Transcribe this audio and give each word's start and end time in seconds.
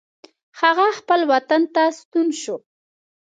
هغه 0.61 0.87
خپل 0.99 1.19
وطن 1.31 1.61
ته 1.73 1.83
ستون 1.99 2.27
شو. 2.41 2.55